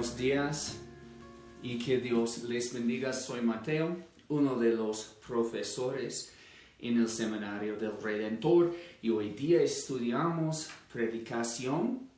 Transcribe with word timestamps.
Buenos 0.00 0.16
días 0.16 0.78
y 1.62 1.78
que 1.78 1.98
Dios 1.98 2.44
les 2.44 2.72
bendiga. 2.72 3.12
Soy 3.12 3.42
Mateo, 3.42 3.98
uno 4.30 4.58
de 4.58 4.70
los 4.70 5.18
profesores 5.26 6.32
en 6.78 7.02
el 7.02 7.06
Seminario 7.06 7.76
del 7.76 8.00
Redentor 8.00 8.74
y 9.02 9.10
hoy 9.10 9.34
día 9.34 9.60
estudiamos 9.60 10.70
predicación 10.90 12.08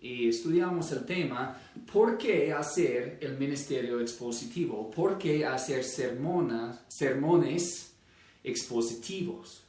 y 0.00 0.28
estudiamos 0.28 0.90
el 0.90 1.06
tema 1.06 1.56
¿Por 1.92 2.18
qué 2.18 2.52
hacer 2.52 3.18
el 3.20 3.38
ministerio 3.38 4.00
expositivo? 4.00 4.90
¿Por 4.90 5.16
qué 5.16 5.46
hacer 5.46 5.84
sermones 5.84 6.82
expositivos? 8.42 9.62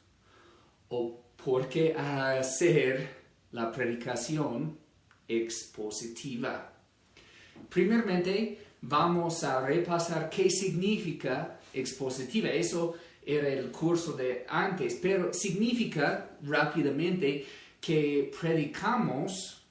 ¿O 0.89 1.21
por 1.45 1.69
qué 1.69 1.93
hacer 1.93 3.07
la 3.51 3.71
predicación 3.71 4.79
expositiva? 5.27 6.70
Primeramente, 7.69 8.57
vamos 8.81 9.43
a 9.43 9.65
repasar 9.65 10.29
qué 10.29 10.49
significa 10.49 11.59
expositiva. 11.73 12.49
Eso 12.49 12.95
era 13.25 13.47
el 13.47 13.71
curso 13.71 14.13
de 14.13 14.45
antes, 14.47 14.95
pero 15.01 15.33
significa 15.33 16.31
rápidamente 16.43 17.45
que 17.79 18.31
predicamos 18.39 19.63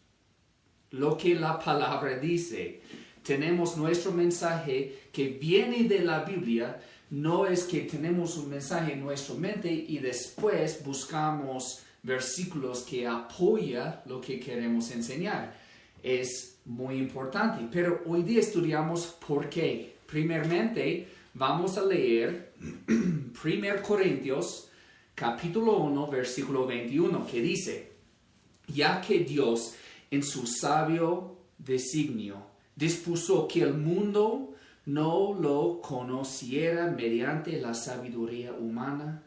lo 0.92 1.16
que 1.16 1.34
la 1.34 1.58
palabra 1.58 2.18
dice. 2.18 2.80
Tenemos 3.22 3.76
nuestro 3.76 4.12
mensaje 4.12 5.08
que 5.12 5.28
viene 5.28 5.84
de 5.84 6.00
la 6.00 6.24
Biblia, 6.24 6.80
no 7.10 7.46
es 7.46 7.64
que 7.64 7.80
tenemos 7.80 8.36
un 8.36 8.50
mensaje 8.50 8.92
en 8.92 9.00
nuestra 9.00 9.34
mente 9.34 9.70
y 9.70 9.98
después 9.98 10.82
buscamos 10.84 11.82
versículos 12.02 12.82
que 12.82 13.06
apoya 13.06 14.02
lo 14.06 14.20
que 14.20 14.40
queremos 14.40 14.90
enseñar. 14.90 15.54
Es 16.02 16.60
muy 16.64 16.96
importante, 16.96 17.66
pero 17.70 18.02
hoy 18.06 18.22
día 18.22 18.40
estudiamos 18.40 19.06
por 19.26 19.48
qué. 19.48 19.96
Primeramente, 20.06 21.08
vamos 21.34 21.76
a 21.76 21.84
leer 21.84 22.52
1 22.88 23.82
Corintios 23.86 24.70
capítulo 25.14 25.76
1, 25.78 26.06
versículo 26.08 26.66
21, 26.66 27.26
que 27.26 27.42
dice, 27.42 27.92
ya 28.68 29.00
que 29.00 29.20
Dios 29.20 29.74
en 30.10 30.22
su 30.22 30.46
sabio 30.46 31.36
designio 31.58 32.36
dispuso 32.74 33.46
que 33.46 33.62
el 33.62 33.74
mundo 33.74 34.54
no 34.86 35.34
lo 35.38 35.80
conociera 35.82 36.86
mediante 36.86 37.60
la 37.60 37.74
sabiduría 37.74 38.52
humana, 38.52 39.22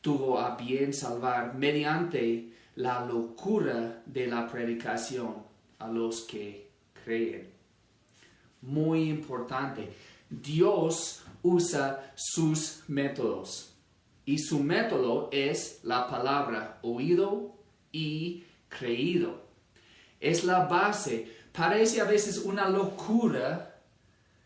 tuvo 0.00 0.38
a 0.38 0.56
bien 0.56 0.94
salvar 0.94 1.56
mediante 1.56 2.52
la 2.76 3.04
locura 3.04 4.02
de 4.06 4.28
la 4.28 4.46
predicación 4.46 5.47
a 5.78 5.88
los 5.88 6.22
que 6.22 6.70
creen. 7.04 7.50
Muy 8.62 9.08
importante, 9.08 9.92
Dios 10.28 11.22
usa 11.42 12.12
sus 12.16 12.82
métodos 12.88 13.74
y 14.24 14.38
su 14.38 14.62
método 14.62 15.30
es 15.32 15.80
la 15.84 16.06
palabra 16.08 16.78
oído 16.82 17.54
y 17.92 18.44
creído. 18.68 19.42
Es 20.20 20.44
la 20.44 20.66
base. 20.66 21.34
Parece 21.52 22.00
a 22.00 22.04
veces 22.04 22.38
una 22.38 22.68
locura 22.68 23.80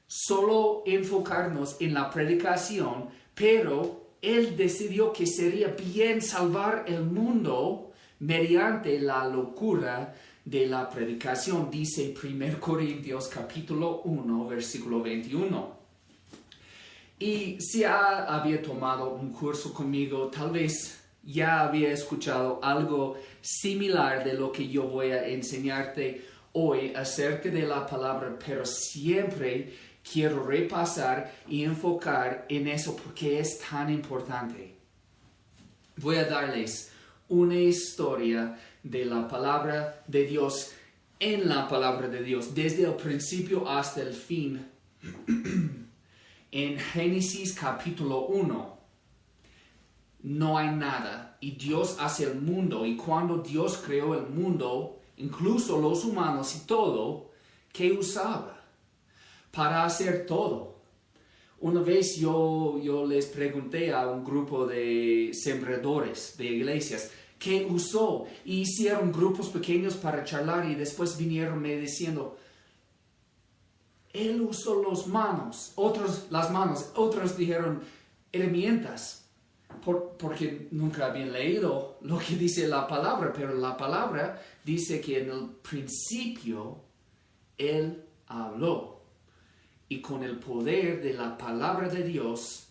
solo 0.07 0.83
enfocarnos 0.87 1.81
en 1.81 1.95
la 1.95 2.11
predicación, 2.11 3.09
pero 3.35 4.11
Él 4.21 4.57
decidió 4.57 5.13
que 5.13 5.27
sería 5.27 5.69
bien 5.69 6.23
salvar 6.23 6.85
el 6.87 7.03
mundo 7.03 7.93
mediante 8.21 9.01
la 9.01 9.27
locura 9.27 10.15
de 10.45 10.67
la 10.67 10.89
predicación, 10.89 11.71
dice 11.71 12.15
1 12.21 12.59
Corintios 12.59 13.29
capítulo 13.29 14.03
1, 14.03 14.47
versículo 14.49 15.03
21. 15.03 15.83
Y 17.19 17.61
si 17.61 17.85
había 17.85 18.61
tomado 18.61 19.15
un 19.15 19.31
curso 19.33 19.73
conmigo, 19.73 20.27
tal 20.27 20.51
vez 20.51 21.01
ya 21.23 21.61
había 21.61 21.93
escuchado 21.93 22.59
algo 22.63 23.17
similar 23.41 24.25
de 24.25 24.35
lo 24.35 24.51
que 24.51 24.69
yo 24.69 24.89
voy 24.89 25.13
a 25.13 25.29
enseñarte 25.29 26.27
hoy 26.53 26.93
acerca 26.95 27.49
de 27.49 27.63
la 27.63 27.87
palabra, 27.87 28.37
pero 28.45 28.67
siempre 28.67 29.73
quiero 30.03 30.43
repasar 30.45 31.33
y 31.49 31.63
enfocar 31.63 32.47
en 32.49 32.67
eso 32.67 32.97
porque 32.97 33.39
es 33.39 33.61
tan 33.61 33.91
importante. 33.91 34.77
Voy 35.97 36.17
a 36.17 36.25
darles 36.25 36.91
una 37.29 37.55
historia 37.55 38.59
de 38.83 39.05
la 39.05 39.29
palabra 39.29 40.03
de 40.07 40.25
Dios 40.25 40.73
en 41.19 41.49
la 41.49 41.69
palabra 41.69 42.09
de 42.09 42.23
Dios, 42.23 42.55
desde 42.55 42.85
el 42.85 42.95
principio 42.95 43.69
hasta 43.69 44.03
el 44.03 44.13
fin. 44.13 44.67
en 46.51 46.79
Génesis 46.79 47.55
capítulo 47.55 48.27
1 48.27 48.79
no 50.23 50.59
hay 50.59 50.71
nada 50.71 51.37
y 51.41 51.53
Dios 51.53 51.97
hace 51.99 52.25
el 52.25 52.41
mundo 52.41 52.87
y 52.87 52.97
cuando 52.97 53.39
Dios 53.39 53.83
creó 53.85 54.15
el 54.15 54.29
mundo, 54.29 55.01
incluso 55.17 55.81
los 55.81 56.05
humanos 56.05 56.55
y 56.57 56.67
todo, 56.67 57.31
¿qué 57.73 57.93
usaba? 57.93 58.61
Para 59.51 59.85
hacer 59.85 60.27
todo. 60.27 60.73
Una 61.61 61.81
vez 61.81 62.17
yo, 62.17 62.81
yo 62.83 63.07
les 63.07 63.27
pregunté 63.27 63.93
a 63.93 64.09
un 64.09 64.25
grupo 64.25 64.67
de 64.67 65.31
sembradores 65.33 66.37
de 66.37 66.47
iglesias, 66.47 67.11
¿qué 67.43 67.67
usó? 67.69 68.27
Y 68.45 68.61
hicieron 68.61 69.11
grupos 69.11 69.49
pequeños 69.49 69.95
para 69.95 70.25
charlar 70.25 70.71
y 70.71 70.75
después 70.75 71.17
vinieron 71.17 71.61
me 71.61 71.77
diciendo, 71.77 72.39
él 74.13 74.43
usó 74.43 74.83
las 74.89 75.07
manos, 75.07 75.73
otros 75.75 76.27
las 76.31 76.51
manos, 76.51 76.91
otros 76.95 77.37
dijeron 77.37 77.83
herramientas 78.31 79.25
porque 79.83 80.69
nunca 80.71 81.07
habían 81.07 81.33
leído 81.33 81.99
lo 82.03 82.19
que 82.19 82.37
dice 82.37 82.69
la 82.69 82.87
palabra, 82.87 83.33
pero 83.33 83.55
la 83.55 83.77
palabra 83.77 84.41
dice 84.65 85.01
que 85.01 85.23
en 85.23 85.31
el 85.31 85.49
principio 85.63 86.79
Él 87.59 88.05
habló. 88.27 89.01
Y 89.89 90.01
con 90.01 90.23
el 90.23 90.39
poder 90.39 91.03
de 91.03 91.15
la 91.15 91.37
palabra 91.37 91.89
de 91.89 92.03
Dios, 92.05 92.69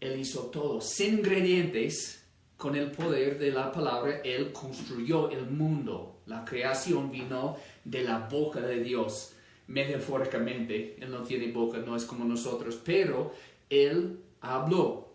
Él 0.00 0.20
hizo 0.20 0.46
todo. 0.46 0.80
Sin 0.80 1.18
ingredientes, 1.18 2.23
con 2.64 2.76
el 2.76 2.90
poder 2.90 3.38
de 3.38 3.50
la 3.50 3.70
palabra, 3.70 4.22
Él 4.24 4.50
construyó 4.50 5.28
el 5.28 5.50
mundo. 5.50 6.22
La 6.24 6.46
creación 6.46 7.10
vino 7.10 7.58
de 7.84 8.02
la 8.04 8.20
boca 8.20 8.58
de 8.60 8.82
Dios. 8.82 9.32
Metafóricamente, 9.66 10.96
Él 10.98 11.10
no 11.10 11.22
tiene 11.24 11.52
boca, 11.52 11.76
no 11.76 11.94
es 11.94 12.06
como 12.06 12.24
nosotros, 12.24 12.80
pero 12.82 13.34
Él 13.68 14.18
habló 14.40 15.12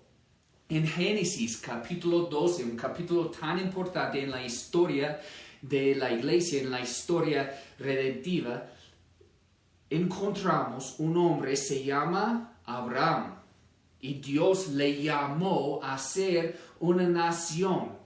en 0.70 0.86
Génesis 0.86 1.58
capítulo 1.58 2.26
12, 2.26 2.66
un 2.66 2.78
capítulo 2.78 3.32
tan 3.32 3.58
importante 3.58 4.22
en 4.22 4.30
la 4.30 4.46
historia 4.46 5.20
de 5.60 5.96
la 5.96 6.12
iglesia, 6.12 6.62
en 6.62 6.70
la 6.70 6.82
historia 6.82 7.52
redentiva, 7.80 8.64
encontramos 9.90 11.00
un 11.00 11.18
hombre, 11.18 11.56
se 11.56 11.84
llama 11.84 12.60
Abraham, 12.64 13.39
y 14.02 14.16
Dios 14.16 14.70
le 14.70 15.02
llamó 15.02 15.80
a 15.84 15.98
ser 15.98 16.60
una 16.80 17.08
nación 17.08 17.98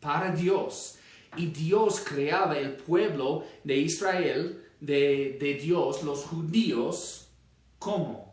para 0.00 0.30
Dios. 0.30 0.96
Y 1.36 1.46
Dios 1.46 2.00
creaba 2.00 2.58
el 2.58 2.72
pueblo 2.72 3.44
de 3.64 3.76
Israel, 3.76 4.64
de, 4.80 5.36
de 5.40 5.54
Dios, 5.54 6.02
los 6.02 6.24
judíos, 6.24 7.28
¿cómo? 7.78 8.28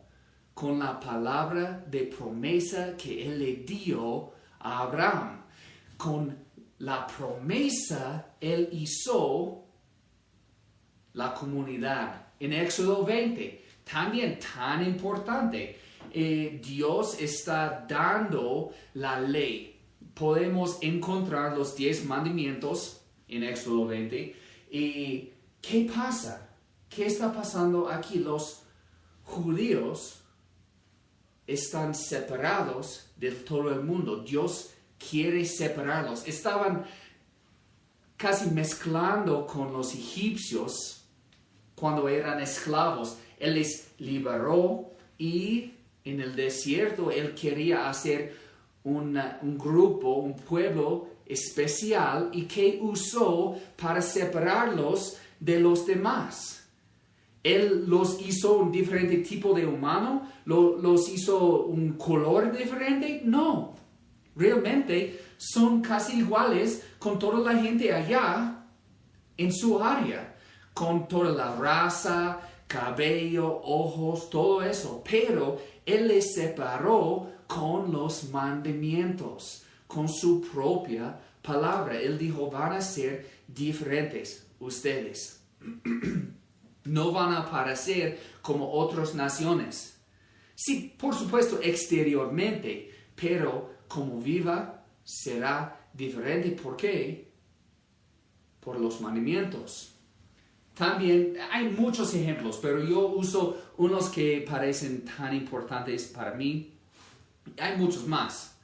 con 0.56 0.78
la 0.78 0.98
palabra 0.98 1.84
de 1.86 2.04
promesa 2.04 2.96
que 2.96 3.26
Él 3.26 3.38
le 3.38 3.56
dio 3.56 4.32
a 4.60 4.78
Abraham. 4.84 5.42
Con 5.98 6.34
la 6.78 7.06
promesa 7.06 8.36
Él 8.40 8.70
hizo 8.72 9.66
la 11.12 11.34
comunidad. 11.34 12.28
En 12.40 12.54
Éxodo 12.54 13.04
20, 13.04 13.64
también 13.90 14.38
tan 14.38 14.84
importante, 14.84 15.78
eh, 16.12 16.60
Dios 16.64 17.20
está 17.20 17.86
dando 17.88 18.72
la 18.94 19.20
ley. 19.20 19.78
Podemos 20.14 20.78
encontrar 20.80 21.56
los 21.56 21.76
diez 21.76 22.04
mandamientos 22.04 23.02
en 23.28 23.44
Éxodo 23.44 23.86
20. 23.86 24.34
¿Y 24.70 25.30
qué 25.60 25.90
pasa? 25.94 26.48
¿Qué 26.88 27.06
está 27.06 27.32
pasando 27.32 27.88
aquí? 27.88 28.18
Los 28.18 28.62
judíos 29.24 30.22
están 31.46 31.94
separados 31.94 33.10
de 33.16 33.30
todo 33.32 33.70
el 33.70 33.82
mundo. 33.82 34.22
Dios 34.22 34.70
quiere 34.98 35.44
separarlos. 35.44 36.26
Estaban 36.26 36.84
casi 38.16 38.50
mezclando 38.50 39.46
con 39.46 39.72
los 39.72 39.94
egipcios 39.94 41.04
cuando 41.74 42.08
eran 42.08 42.40
esclavos. 42.40 43.18
Él 43.38 43.54
les 43.54 43.90
liberó 43.98 44.90
y 45.18 45.72
en 46.04 46.20
el 46.20 46.36
desierto 46.36 47.10
él 47.10 47.34
quería 47.34 47.88
hacer 47.88 48.36
un 48.84 49.58
grupo, 49.58 50.14
un 50.14 50.36
pueblo 50.36 51.08
especial 51.26 52.30
y 52.32 52.44
que 52.44 52.78
usó 52.80 53.56
para 53.76 54.00
separarlos 54.00 55.18
de 55.40 55.58
los 55.58 55.84
demás. 55.84 56.68
Él 57.42 57.84
los 57.86 58.20
hizo 58.20 58.58
un 58.58 58.72
diferente 58.72 59.18
tipo 59.18 59.54
de 59.54 59.66
humano, 59.66 60.28
los 60.44 61.08
hizo 61.08 61.64
un 61.64 61.92
color 61.92 62.56
diferente. 62.56 63.22
No, 63.24 63.74
realmente 64.34 65.20
son 65.36 65.80
casi 65.80 66.18
iguales 66.18 66.84
con 66.98 67.18
toda 67.18 67.52
la 67.52 67.60
gente 67.60 67.92
allá 67.92 68.64
en 69.36 69.52
su 69.52 69.82
área, 69.82 70.36
con 70.72 71.06
toda 71.06 71.30
la 71.30 71.56
raza, 71.56 72.40
cabello, 72.66 73.60
ojos, 73.64 74.30
todo 74.30 74.62
eso. 74.62 75.02
Pero 75.08 75.60
Él 75.84 76.08
les 76.08 76.34
separó 76.34 77.30
con 77.46 77.92
los 77.92 78.30
mandamientos, 78.30 79.64
con 79.86 80.08
su 80.08 80.40
propia 80.40 81.18
palabra. 81.42 82.00
Él 82.00 82.18
dijo, 82.18 82.50
van 82.50 82.72
a 82.72 82.80
ser 82.80 83.26
diferentes 83.46 84.46
ustedes. 84.58 85.40
no 86.84 87.12
van 87.12 87.34
a 87.34 87.50
parecer 87.50 88.18
como 88.42 88.72
otras 88.72 89.14
naciones. 89.14 89.98
Sí, 90.54 90.94
por 90.96 91.14
supuesto, 91.14 91.60
exteriormente, 91.62 92.90
pero 93.14 93.74
como 93.88 94.20
viva 94.20 94.84
será 95.04 95.88
diferente. 95.92 96.50
¿Por 96.52 96.76
qué? 96.76 97.30
Por 98.60 98.80
los 98.80 99.00
mandamientos. 99.00 99.95
También 100.76 101.38
hay 101.50 101.70
muchos 101.70 102.12
ejemplos, 102.12 102.58
pero 102.60 102.84
yo 102.84 103.08
uso 103.08 103.72
unos 103.78 104.10
que 104.10 104.44
parecen 104.46 105.06
tan 105.06 105.34
importantes 105.34 106.04
para 106.04 106.34
mí. 106.34 106.70
Hay 107.58 107.78
muchos 107.78 108.06
más. 108.06 108.58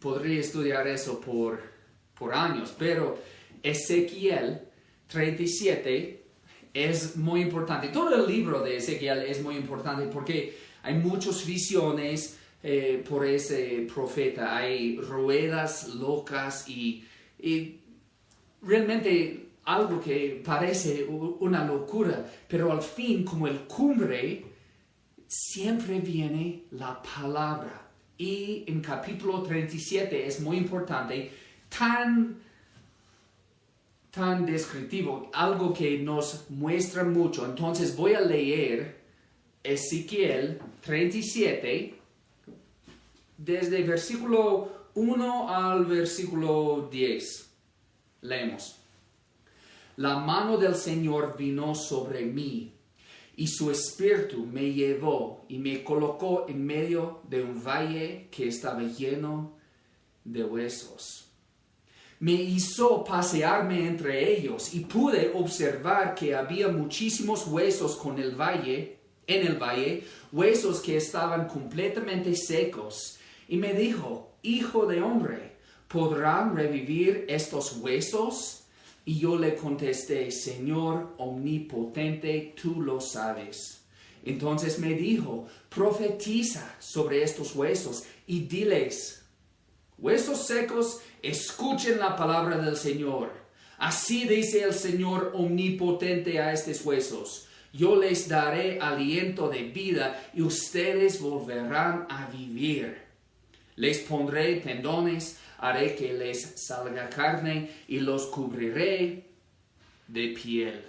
Podría 0.00 0.40
estudiar 0.40 0.86
eso 0.86 1.20
por, 1.20 1.60
por 2.18 2.34
años, 2.34 2.74
pero 2.78 3.18
Ezequiel 3.62 4.62
37 5.08 6.24
es 6.72 7.16
muy 7.16 7.42
importante. 7.42 7.88
Todo 7.88 8.14
el 8.14 8.26
libro 8.26 8.62
de 8.62 8.78
Ezequiel 8.78 9.24
es 9.24 9.42
muy 9.42 9.56
importante 9.56 10.06
porque 10.06 10.56
hay 10.82 10.94
muchas 10.94 11.44
visiones 11.44 12.38
eh, 12.62 13.04
por 13.06 13.26
ese 13.26 13.86
profeta. 13.92 14.56
Hay 14.56 14.96
ruedas 14.96 15.88
locas 15.88 16.66
y, 16.66 17.04
y 17.38 17.80
realmente 18.62 19.47
algo 19.68 20.00
que 20.00 20.40
parece 20.42 21.04
una 21.04 21.62
locura, 21.62 22.24
pero 22.48 22.72
al 22.72 22.80
fin 22.80 23.22
como 23.22 23.46
el 23.46 23.60
cumbre, 23.66 24.42
siempre 25.26 26.00
viene 26.00 26.64
la 26.70 27.02
palabra. 27.02 27.86
Y 28.16 28.64
en 28.66 28.80
capítulo 28.80 29.42
37 29.42 30.26
es 30.26 30.40
muy 30.40 30.56
importante, 30.56 31.30
tan, 31.68 32.38
tan 34.10 34.46
descriptivo, 34.46 35.30
algo 35.34 35.74
que 35.74 35.98
nos 35.98 36.48
muestra 36.48 37.04
mucho. 37.04 37.44
Entonces 37.44 37.94
voy 37.94 38.14
a 38.14 38.22
leer 38.22 39.02
Ezequiel 39.62 40.60
37, 40.80 41.94
desde 43.36 43.82
versículo 43.82 44.88
1 44.94 45.54
al 45.54 45.84
versículo 45.84 46.88
10. 46.90 47.50
Leemos. 48.22 48.78
La 49.98 50.16
mano 50.16 50.56
del 50.58 50.76
Señor 50.76 51.36
vino 51.36 51.74
sobre 51.74 52.24
mí 52.24 52.72
y 53.34 53.48
su 53.48 53.72
espíritu 53.72 54.46
me 54.46 54.72
llevó 54.72 55.44
y 55.48 55.58
me 55.58 55.82
colocó 55.82 56.46
en 56.48 56.64
medio 56.64 57.22
de 57.28 57.42
un 57.42 57.64
valle 57.64 58.28
que 58.30 58.46
estaba 58.46 58.80
lleno 58.80 59.56
de 60.22 60.44
huesos. 60.44 61.32
Me 62.20 62.30
hizo 62.30 63.02
pasearme 63.02 63.88
entre 63.88 64.38
ellos 64.38 64.72
y 64.72 64.84
pude 64.84 65.32
observar 65.34 66.14
que 66.14 66.32
había 66.32 66.68
muchísimos 66.68 67.48
huesos 67.48 67.96
con 67.96 68.20
el 68.20 68.40
valle, 68.40 68.98
en 69.26 69.48
el 69.48 69.60
valle, 69.60 70.04
huesos 70.30 70.78
que 70.78 70.96
estaban 70.96 71.48
completamente 71.48 72.36
secos. 72.36 73.18
Y 73.48 73.56
me 73.56 73.74
dijo, 73.74 74.30
Hijo 74.42 74.86
de 74.86 75.02
hombre, 75.02 75.56
¿podrán 75.88 76.54
revivir 76.54 77.26
estos 77.28 77.78
huesos? 77.78 78.67
Y 79.08 79.20
yo 79.20 79.38
le 79.38 79.54
contesté, 79.54 80.30
Señor 80.30 81.14
omnipotente, 81.16 82.54
tú 82.60 82.82
lo 82.82 83.00
sabes. 83.00 83.80
Entonces 84.22 84.78
me 84.78 84.92
dijo, 84.92 85.46
profetiza 85.70 86.76
sobre 86.78 87.22
estos 87.22 87.56
huesos 87.56 88.04
y 88.26 88.40
diles, 88.40 89.24
huesos 89.96 90.46
secos, 90.46 91.00
escuchen 91.22 91.98
la 91.98 92.16
palabra 92.16 92.58
del 92.58 92.76
Señor. 92.76 93.32
Así 93.78 94.28
dice 94.28 94.62
el 94.62 94.74
Señor 94.74 95.32
omnipotente 95.34 96.38
a 96.38 96.52
estos 96.52 96.84
huesos. 96.84 97.46
Yo 97.72 97.96
les 97.96 98.28
daré 98.28 98.78
aliento 98.78 99.48
de 99.48 99.62
vida 99.62 100.22
y 100.34 100.42
ustedes 100.42 101.18
volverán 101.18 102.06
a 102.10 102.28
vivir. 102.30 102.98
Les 103.74 104.00
pondré 104.00 104.56
tendones 104.56 105.38
haré 105.58 105.94
que 105.94 106.12
les 106.12 106.54
salga 106.56 107.08
carne 107.10 107.70
y 107.88 108.00
los 108.00 108.26
cubriré 108.26 109.24
de 110.06 110.28
piel. 110.28 110.84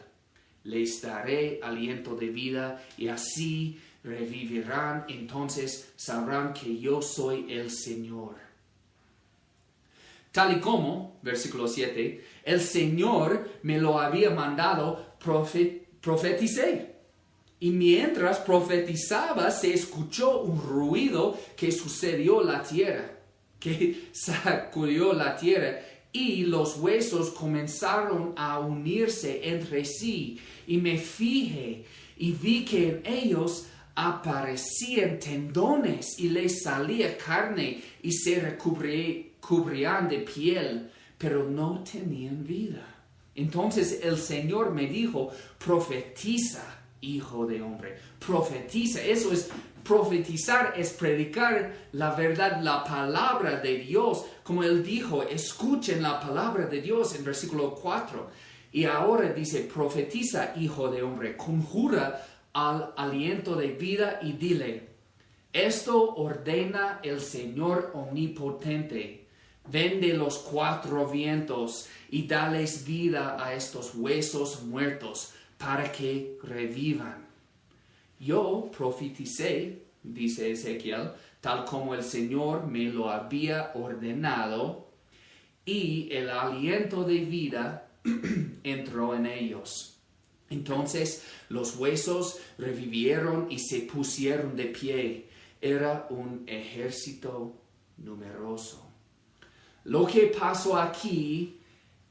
Les 0.65 1.01
daré 1.01 1.59
aliento 1.63 2.15
de 2.15 2.27
vida 2.27 2.83
y 2.97 3.07
así 3.07 3.79
revivirán, 4.03 5.05
entonces 5.07 5.91
sabrán 5.95 6.53
que 6.53 6.77
yo 6.77 7.01
soy 7.01 7.51
el 7.51 7.71
Señor. 7.71 8.35
Tal 10.31 10.57
y 10.57 10.59
como, 10.59 11.17
versículo 11.23 11.67
7, 11.67 12.23
el 12.43 12.61
Señor 12.61 13.49
me 13.63 13.79
lo 13.79 13.99
había 13.99 14.29
mandado, 14.29 15.15
profeticé. 15.19 16.95
Y 17.61 17.71
mientras 17.71 18.37
profetizaba 18.39 19.51
se 19.51 19.73
escuchó 19.73 20.41
un 20.41 20.61
ruido 20.61 21.37
que 21.57 21.71
sucedió 21.71 22.41
la 22.41 22.63
tierra 22.63 23.18
que 23.59 24.09
sacudió 24.13 25.13
la 25.13 25.35
tierra 25.35 25.79
y 26.11 26.45
los 26.45 26.77
huesos 26.77 27.29
comenzaron 27.31 28.33
a 28.35 28.59
unirse 28.59 29.47
entre 29.49 29.85
sí 29.85 30.39
y 30.65 30.77
me 30.77 30.97
fijé 30.97 31.85
y 32.17 32.31
vi 32.31 32.65
que 32.65 32.89
en 32.89 33.01
ellos 33.05 33.67
aparecían 33.95 35.19
tendones 35.19 36.17
y 36.19 36.29
les 36.29 36.63
salía 36.63 37.17
carne 37.17 37.81
y 38.01 38.11
se 38.11 38.39
recubrían 38.39 40.07
de 40.07 40.19
piel, 40.19 40.89
pero 41.17 41.49
no 41.49 41.83
tenían 41.83 42.45
vida. 42.45 42.95
Entonces 43.35 43.99
el 44.03 44.17
Señor 44.17 44.73
me 44.73 44.87
dijo, 44.87 45.31
profetiza, 45.63 46.63
hijo 47.01 47.45
de 47.45 47.61
hombre, 47.61 47.97
profetiza. 48.25 49.01
Eso 49.01 49.31
es 49.31 49.49
Profetizar 49.83 50.73
es 50.77 50.91
predicar 50.91 51.73
la 51.93 52.13
verdad, 52.13 52.61
la 52.61 52.83
palabra 52.83 53.57
de 53.57 53.79
Dios. 53.79 54.25
Como 54.43 54.63
él 54.63 54.83
dijo, 54.83 55.23
escuchen 55.23 56.01
la 56.01 56.19
palabra 56.19 56.67
de 56.67 56.81
Dios 56.81 57.15
en 57.15 57.23
versículo 57.23 57.75
4. 57.75 58.29
Y 58.71 58.85
ahora 58.85 59.33
dice, 59.33 59.61
profetiza, 59.61 60.53
hijo 60.57 60.89
de 60.89 61.01
hombre, 61.01 61.35
conjura 61.35 62.25
al 62.53 62.93
aliento 62.97 63.55
de 63.55 63.67
vida 63.67 64.19
y 64.21 64.33
dile, 64.33 64.89
esto 65.51 66.15
ordena 66.15 66.99
el 67.03 67.19
Señor 67.21 67.91
omnipotente. 67.95 69.25
Vende 69.71 70.13
los 70.13 70.37
cuatro 70.39 71.07
vientos 71.07 71.87
y 72.09 72.27
dales 72.27 72.85
vida 72.85 73.37
a 73.43 73.53
estos 73.53 73.93
huesos 73.95 74.63
muertos 74.63 75.33
para 75.57 75.91
que 75.91 76.37
revivan. 76.43 77.28
Yo 78.19 78.69
profeticé, 78.75 79.83
dice 80.03 80.51
Ezequiel, 80.51 81.11
tal 81.41 81.65
como 81.65 81.95
el 81.95 82.03
Señor 82.03 82.67
me 82.67 82.85
lo 82.85 83.09
había 83.09 83.71
ordenado, 83.75 84.89
y 85.65 86.09
el 86.11 86.29
aliento 86.29 87.03
de 87.03 87.19
vida 87.19 87.91
entró 88.63 89.15
en 89.15 89.25
ellos. 89.25 89.99
Entonces 90.49 91.23
los 91.49 91.75
huesos 91.77 92.39
revivieron 92.57 93.47
y 93.51 93.59
se 93.59 93.81
pusieron 93.81 94.55
de 94.55 94.65
pie. 94.65 95.29
Era 95.61 96.07
un 96.09 96.43
ejército 96.47 97.53
numeroso. 97.97 98.85
Lo 99.85 100.07
que 100.07 100.27
pasó 100.27 100.77
aquí 100.77 101.59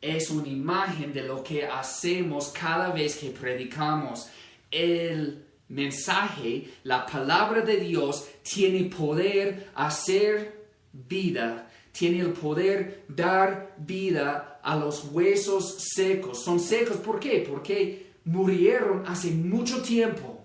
es 0.00 0.30
una 0.30 0.48
imagen 0.48 1.12
de 1.12 1.22
lo 1.24 1.42
que 1.42 1.66
hacemos 1.66 2.48
cada 2.48 2.92
vez 2.92 3.16
que 3.16 3.30
predicamos. 3.30 4.28
El 4.70 5.47
mensaje, 5.68 6.68
la 6.84 7.06
palabra 7.06 7.60
de 7.60 7.76
Dios, 7.78 8.26
tiene 8.42 8.84
poder 8.84 9.70
hacer 9.74 10.68
vida, 10.92 11.70
tiene 11.92 12.20
el 12.20 12.32
poder 12.32 13.04
dar 13.08 13.74
vida 13.78 14.60
a 14.62 14.76
los 14.76 15.04
huesos 15.10 15.76
secos. 15.94 16.42
Son 16.42 16.60
secos, 16.60 16.96
¿por 16.98 17.20
qué? 17.20 17.44
Porque 17.48 18.08
murieron 18.24 19.04
hace 19.06 19.30
mucho 19.30 19.82
tiempo. 19.82 20.44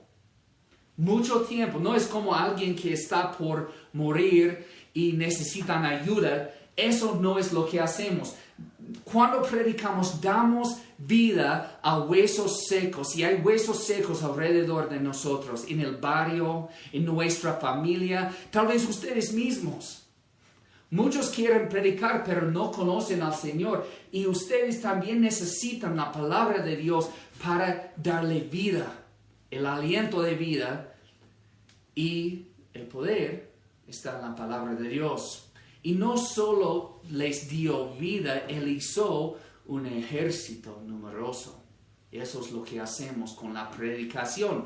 Mucho 0.96 1.42
tiempo. 1.42 1.80
No 1.80 1.96
es 1.96 2.06
como 2.06 2.36
alguien 2.36 2.76
que 2.76 2.94
está 2.94 3.32
por 3.32 3.72
morir 3.94 4.66
y 4.94 5.14
necesitan 5.14 5.86
ayuda 5.86 6.54
Eso 6.76 7.20
no 7.22 7.38
es 7.38 7.52
lo 7.54 7.68
que 7.68 7.80
hacemos. 7.80 8.36
Cuando 9.04 9.42
predicamos, 9.44 10.22
damos 10.22 10.78
vida 10.98 11.80
a 11.82 12.00
huesos 12.00 12.66
secos 12.68 13.16
y 13.16 13.24
hay 13.24 13.42
huesos 13.42 13.86
secos 13.86 14.24
alrededor 14.24 14.90
de 14.90 15.00
nosotros, 15.00 15.66
en 15.68 15.82
el 15.82 15.98
barrio, 15.98 16.70
en 16.92 17.06
nuestra 17.06 17.54
familia, 17.54 18.34
tal 18.52 18.68
vez 18.68 18.88
ustedes 18.88 19.34
mismos. 19.34 20.04
Muchos 20.92 21.30
quieren 21.30 21.70
predicar 21.70 22.24
pero 22.24 22.44
no 22.44 22.72
conocen 22.72 23.24
al 23.24 23.34
Señor 23.34 23.88
y 24.12 24.28
ustedes 24.28 24.80
también 24.80 25.22
necesitan 25.22 25.98
la 25.98 26.12
palabra 26.12 26.62
de 26.62 26.76
Dios 26.76 27.10
para 27.44 27.94
darle 27.98 28.42
vida, 28.42 28.94
el 29.50 29.66
aliento 29.66 30.22
de 30.22 30.36
vida 30.36 30.94
y 31.96 32.46
el 32.74 32.84
poder 32.84 33.52
está 33.88 34.18
en 34.18 34.30
la 34.30 34.36
palabra 34.36 34.76
de 34.76 34.88
Dios. 34.88 35.43
Y 35.84 35.94
no 35.94 36.18
solo 36.18 37.02
les 37.10 37.50
dio 37.50 37.94
vida, 37.96 38.46
Él 38.48 38.70
hizo 38.70 39.38
un 39.68 39.86
ejército 39.86 40.82
numeroso. 40.86 41.62
Eso 42.10 42.42
es 42.42 42.52
lo 42.52 42.64
que 42.64 42.80
hacemos 42.80 43.34
con 43.34 43.54
la 43.54 43.70
predicación. 43.70 44.66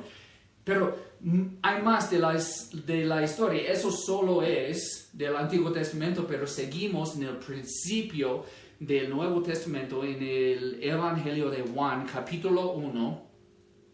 Pero 0.64 0.96
mm, 1.22 1.44
hay 1.64 1.82
más 1.82 2.12
de 2.12 2.20
la, 2.20 2.40
de 2.86 3.06
la 3.06 3.24
historia. 3.24 3.72
Eso 3.72 3.90
solo 3.90 4.44
es 4.44 5.10
del 5.14 5.36
Antiguo 5.36 5.72
Testamento, 5.72 6.28
pero 6.28 6.46
seguimos 6.46 7.16
en 7.16 7.24
el 7.24 7.38
principio 7.38 8.44
del 8.80 9.10
Nuevo 9.10 9.42
Testamento, 9.42 10.04
en 10.04 10.22
el 10.22 10.84
Evangelio 10.84 11.50
de 11.50 11.64
Juan, 11.64 12.06
capítulo 12.06 12.74
1. 12.74 13.28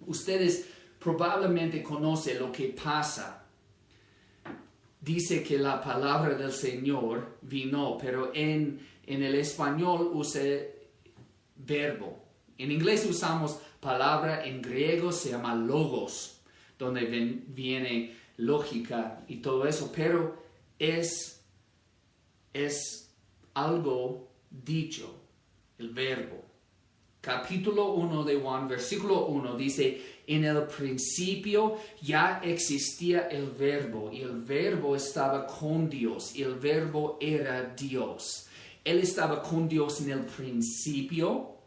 Ustedes 0.08 0.68
probablemente 1.00 1.82
conocen 1.82 2.39
lo 2.39 2.51
que 2.51 2.70
pasa 2.70 3.43
dice 5.03 5.43
que 5.43 5.57
la 5.57 5.81
palabra 5.81 6.36
del 6.36 6.51
Señor 6.51 7.38
vino, 7.41 7.98
pero 8.00 8.31
en, 8.33 8.79
en 9.05 9.24
el 9.24 9.36
español 9.36 10.12
usa 10.13 10.41
verbo. 11.55 12.24
En 12.57 12.72
inglés 12.72 13.05
usamos 13.10 13.60
palabra, 13.81 14.45
en 14.45 14.62
griego 14.62 15.12
se 15.12 15.31
llama 15.31 15.55
logos, 15.55 16.39
donde 16.79 17.05
viene 17.48 18.15
lógica 18.38 19.24
y 19.27 19.38
todo 19.38 19.67
eso, 19.67 19.91
pero 19.93 20.41
es, 20.79 21.43
es 22.53 23.13
algo 23.53 24.29
dicho, 24.50 25.13
el 25.79 25.89
verbo. 25.89 26.45
Capítulo 27.19 27.93
1 27.93 28.24
de 28.24 28.36
Juan, 28.36 28.67
versículo 28.67 29.25
1 29.27 29.55
dice, 29.55 30.12
en 30.25 30.46
el 30.46 30.63
principio 30.63 31.77
ya 32.01 32.39
existía 32.44 33.27
el 33.27 33.51
verbo 33.51 34.10
y 34.12 34.22
el 34.22 34.42
verbo 34.42 34.96
estaba 34.96 35.46
con 35.46 35.89
Dios 35.89 36.36
y 36.36 36.44
el 36.44 36.56
verbo 36.56 37.18
era 37.20 37.74
Dios. 37.75 38.48
Él 38.84 39.00
estaba 39.00 39.42
con 39.42 39.68
Dios 39.68 40.01
en 40.01 40.12
el 40.12 40.25
principio. 40.25 41.58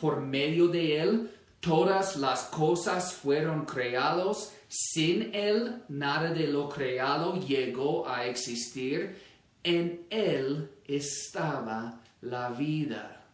Por 0.00 0.20
medio 0.20 0.68
de 0.68 1.00
él 1.00 1.30
todas 1.60 2.16
las 2.16 2.44
cosas 2.44 3.12
fueron 3.12 3.66
creadas. 3.66 4.54
Sin 4.68 5.34
él 5.34 5.82
nada 5.88 6.32
de 6.32 6.46
lo 6.46 6.68
creado 6.68 7.38
llegó 7.40 8.08
a 8.08 8.24
existir. 8.26 9.18
En 9.62 10.06
él 10.08 10.70
estaba 10.86 12.00
la 12.22 12.50
vida. 12.50 13.26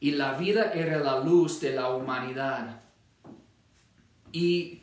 Y 0.00 0.12
la 0.12 0.34
vida 0.34 0.72
era 0.72 0.98
la 0.98 1.20
luz 1.20 1.60
de 1.60 1.72
la 1.74 1.90
humanidad. 1.90 2.82
Y 4.32 4.82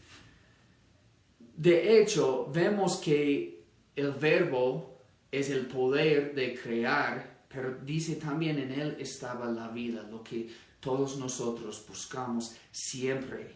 de 1.56 2.00
hecho 2.00 2.50
vemos 2.52 2.98
que 2.98 3.64
el 3.96 4.12
verbo 4.12 5.00
es 5.32 5.50
el 5.50 5.66
poder 5.68 6.34
de 6.36 6.56
crear, 6.56 7.46
pero 7.48 7.78
dice 7.84 8.16
también 8.16 8.60
en 8.60 8.72
él 8.72 8.98
estaba 9.00 9.46
la 9.48 9.70
vida, 9.70 10.04
lo 10.04 10.24
que 10.24 10.50
todos 10.80 11.18
nosotros 11.18 11.84
buscamos 11.88 12.56
siempre. 12.72 13.56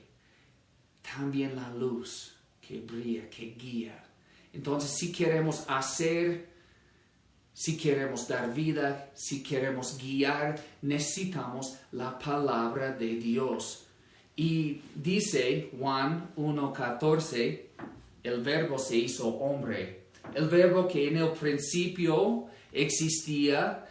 También 1.01 1.55
la 1.55 1.69
luz 1.69 2.35
que 2.59 2.81
brilla, 2.81 3.29
que 3.29 3.55
guía. 3.55 4.03
Entonces, 4.53 4.91
si 4.91 5.11
queremos 5.11 5.63
hacer, 5.67 6.49
si 7.53 7.77
queremos 7.77 8.27
dar 8.27 8.53
vida, 8.53 9.11
si 9.13 9.43
queremos 9.43 9.97
guiar, 9.97 10.59
necesitamos 10.81 11.77
la 11.91 12.17
palabra 12.17 12.91
de 12.91 13.15
Dios 13.15 13.85
y 14.39 14.81
dice 14.95 15.69
Juan 15.77 16.31
1.14, 16.37 17.61
el 18.23 18.41
verbo 18.41 18.79
se 18.79 18.95
hizo 18.95 19.27
hombre. 19.27 20.03
El 20.33 20.47
verbo 20.47 20.87
que 20.87 21.09
en 21.09 21.17
el 21.17 21.31
principio 21.31 22.45
existía, 22.71 23.85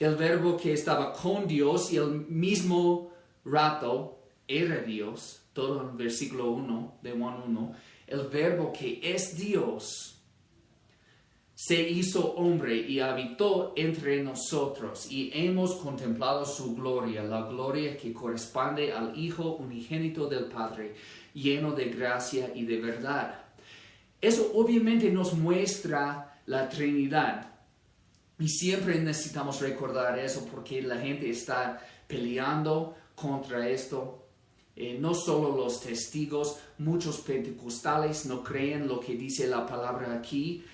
el 0.00 0.16
verbo 0.16 0.56
que 0.56 0.72
estaba 0.72 1.12
con 1.12 1.46
Dios 1.46 1.92
y 1.92 1.98
el 1.98 2.26
mismo 2.26 3.12
rato 3.44 4.18
era 4.48 4.78
Dios, 4.78 5.42
todo 5.52 5.88
en 5.88 5.96
versículo 5.96 6.50
1 6.50 6.98
de 7.00 7.12
Juan 7.12 7.36
1, 7.46 7.74
el 8.08 8.26
verbo 8.26 8.72
que 8.72 8.98
es 9.04 9.36
Dios 9.38 10.11
se 11.64 11.80
hizo 11.80 12.32
hombre 12.34 12.74
y 12.74 12.98
habitó 12.98 13.72
entre 13.76 14.20
nosotros 14.20 15.06
y 15.08 15.30
hemos 15.32 15.76
contemplado 15.76 16.44
su 16.44 16.74
gloria, 16.74 17.22
la 17.22 17.42
gloria 17.42 17.96
que 17.96 18.12
corresponde 18.12 18.92
al 18.92 19.16
Hijo 19.16 19.54
unigénito 19.58 20.26
del 20.26 20.46
Padre, 20.46 20.96
lleno 21.32 21.70
de 21.70 21.84
gracia 21.84 22.50
y 22.52 22.64
de 22.64 22.80
verdad. 22.80 23.44
Eso 24.20 24.50
obviamente 24.56 25.08
nos 25.12 25.34
muestra 25.34 26.40
la 26.46 26.68
Trinidad. 26.68 27.52
Y 28.40 28.48
siempre 28.48 28.98
necesitamos 28.98 29.60
recordar 29.60 30.18
eso 30.18 30.44
porque 30.50 30.82
la 30.82 30.96
gente 30.96 31.30
está 31.30 31.80
peleando 32.08 32.96
contra 33.14 33.68
esto. 33.68 34.26
Eh, 34.74 34.96
no 34.98 35.14
solo 35.14 35.56
los 35.56 35.80
testigos, 35.80 36.58
muchos 36.78 37.20
pentecostales 37.20 38.26
no 38.26 38.42
creen 38.42 38.88
lo 38.88 38.98
que 38.98 39.14
dice 39.14 39.46
la 39.46 39.64
palabra 39.64 40.12
aquí, 40.12 40.64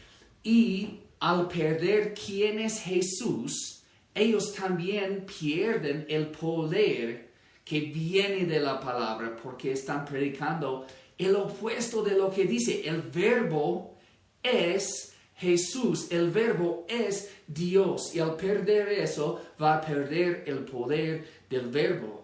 y 0.42 1.00
al 1.20 1.48
perder 1.48 2.14
quién 2.14 2.58
es 2.58 2.80
Jesús, 2.80 3.82
ellos 4.14 4.52
también 4.54 5.26
pierden 5.26 6.06
el 6.08 6.28
poder 6.28 7.28
que 7.64 7.80
viene 7.80 8.46
de 8.46 8.60
la 8.60 8.80
palabra 8.80 9.36
porque 9.36 9.72
están 9.72 10.04
predicando 10.04 10.86
el 11.18 11.36
opuesto 11.36 12.02
de 12.02 12.16
lo 12.16 12.30
que 12.30 12.44
dice. 12.44 12.88
El 12.88 13.02
verbo 13.02 13.96
es 14.42 15.14
Jesús, 15.36 16.10
el 16.10 16.30
verbo 16.30 16.86
es 16.88 17.30
Dios 17.46 18.14
y 18.14 18.20
al 18.20 18.36
perder 18.36 18.88
eso 18.88 19.40
va 19.60 19.76
a 19.76 19.80
perder 19.80 20.44
el 20.46 20.64
poder 20.64 21.28
del 21.48 21.68
verbo. 21.68 22.17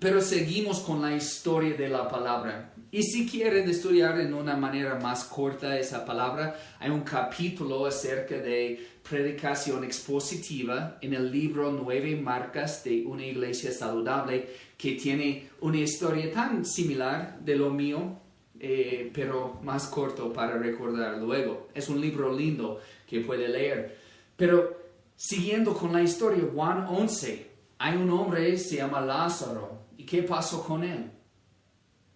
Pero 0.00 0.22
seguimos 0.22 0.80
con 0.80 1.02
la 1.02 1.14
historia 1.14 1.74
de 1.74 1.90
la 1.90 2.08
palabra. 2.08 2.72
Y 2.90 3.02
si 3.02 3.28
quieren 3.28 3.68
estudiar 3.68 4.18
en 4.18 4.32
una 4.32 4.56
manera 4.56 4.94
más 4.94 5.24
corta 5.24 5.78
esa 5.78 6.06
palabra, 6.06 6.58
hay 6.78 6.88
un 6.88 7.02
capítulo 7.02 7.84
acerca 7.84 8.36
de 8.38 8.84
predicación 9.08 9.84
expositiva 9.84 10.96
en 11.02 11.12
el 11.12 11.30
libro 11.30 11.70
Nueve 11.70 12.16
Marcas 12.16 12.82
de 12.82 13.04
una 13.04 13.26
Iglesia 13.26 13.72
Saludable 13.72 14.48
que 14.78 14.92
tiene 14.92 15.50
una 15.60 15.76
historia 15.76 16.32
tan 16.32 16.64
similar 16.64 17.38
de 17.38 17.56
lo 17.56 17.68
mío, 17.68 18.16
eh, 18.58 19.10
pero 19.14 19.60
más 19.62 19.86
corto 19.86 20.32
para 20.32 20.56
recordar 20.56 21.18
luego. 21.18 21.68
Es 21.74 21.90
un 21.90 22.00
libro 22.00 22.34
lindo 22.34 22.80
que 23.06 23.20
puede 23.20 23.48
leer. 23.48 23.98
Pero 24.34 24.78
siguiendo 25.14 25.74
con 25.74 25.92
la 25.92 26.02
historia, 26.02 26.42
Juan 26.54 26.86
11, 26.88 27.50
hay 27.76 27.96
un 27.96 28.08
hombre, 28.10 28.56
se 28.56 28.76
llama 28.76 29.02
Lázaro. 29.02 29.79
¿Y 30.10 30.16
qué 30.16 30.22
pasó 30.24 30.64
con 30.64 30.82
él? 30.82 31.08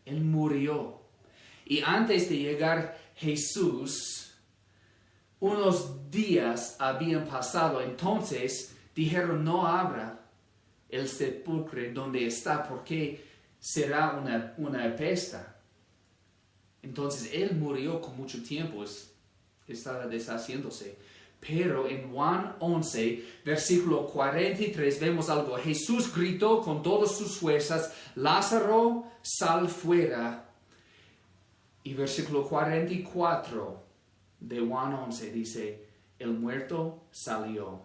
Él 0.04 0.20
murió. 0.24 1.00
Y 1.64 1.80
antes 1.80 2.28
de 2.28 2.38
llegar 2.38 2.98
Jesús, 3.14 4.34
unos 5.38 6.10
días 6.10 6.74
habían 6.80 7.24
pasado. 7.24 7.80
Entonces 7.80 8.74
dijeron, 8.96 9.44
no 9.44 9.64
abra 9.64 10.26
el 10.88 11.08
sepulcro 11.08 11.82
donde 11.92 12.26
está 12.26 12.64
porque 12.64 13.24
será 13.60 14.14
una, 14.14 14.54
una 14.58 14.96
pesta. 14.96 15.56
Entonces 16.82 17.30
él 17.32 17.54
murió 17.54 18.00
con 18.00 18.16
mucho 18.16 18.42
tiempo, 18.42 18.84
estaba 19.68 20.08
deshaciéndose. 20.08 20.98
Pero 21.46 21.86
en 21.86 22.10
Juan 22.10 22.56
11, 22.60 23.24
versículo 23.44 24.06
43, 24.06 25.00
vemos 25.00 25.28
algo. 25.28 25.56
Jesús 25.56 26.14
gritó 26.14 26.62
con 26.62 26.82
todas 26.82 27.16
sus 27.16 27.36
fuerzas, 27.36 27.92
Lázaro, 28.14 29.04
sal 29.20 29.68
fuera. 29.68 30.48
Y 31.82 31.92
versículo 31.92 32.48
44 32.48 33.82
de 34.40 34.60
Juan 34.60 34.94
11 34.94 35.30
dice, 35.32 35.86
el 36.18 36.30
muerto 36.32 37.04
salió. 37.10 37.82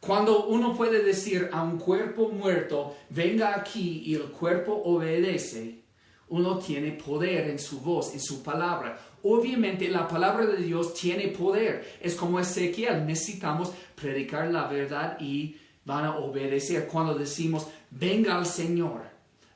Cuando 0.00 0.46
uno 0.46 0.76
puede 0.76 1.02
decir 1.02 1.50
a 1.52 1.62
un 1.62 1.78
cuerpo 1.78 2.28
muerto, 2.28 2.96
venga 3.10 3.56
aquí 3.56 4.02
y 4.06 4.14
el 4.14 4.30
cuerpo 4.30 4.72
obedece, 4.84 5.82
Uno 6.28 6.58
tiene 6.58 6.90
poder 6.90 7.48
en 7.50 7.58
su 7.60 7.78
voz, 7.78 8.12
en 8.12 8.20
su 8.20 8.42
palabra. 8.42 8.98
Obviamente 9.28 9.88
la 9.88 10.06
palabra 10.06 10.46
de 10.46 10.62
Dios 10.62 10.94
tiene 10.94 11.28
poder. 11.28 11.98
Es 12.00 12.14
como 12.14 12.38
Ezequiel, 12.38 13.04
necesitamos 13.04 13.72
predicar 13.96 14.52
la 14.52 14.68
verdad 14.68 15.18
y 15.20 15.56
van 15.84 16.04
a 16.04 16.18
obedecer 16.18 16.86
cuando 16.86 17.12
decimos, 17.14 17.66
venga 17.90 18.36
al 18.36 18.46
Señor. 18.46 19.02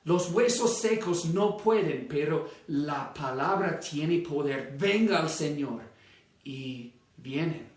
Los 0.02 0.32
huesos 0.32 0.78
secos 0.78 1.26
no 1.26 1.56
pueden, 1.56 2.08
pero 2.08 2.50
la 2.66 3.14
palabra 3.14 3.78
tiene 3.78 4.18
poder. 4.18 4.74
Venga 4.76 5.20
al 5.20 5.28
Señor. 5.28 5.82
Y 6.42 6.92
vienen. 7.16 7.68